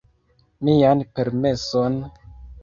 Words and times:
Mian 0.69 1.03
permeson? 1.19 2.01